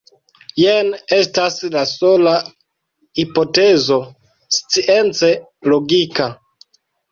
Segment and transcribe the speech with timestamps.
[0.59, 2.33] Jen estas la sola
[3.25, 4.01] hipotezo
[4.59, 5.33] science
[5.75, 6.31] logika.